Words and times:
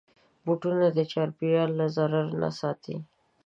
بوټونه 0.45 0.85
د 0.97 0.99
چاپېریال 1.11 1.69
له 1.79 1.85
ضرر 1.95 2.25
نه 2.41 2.49
ساتي. 2.59 2.95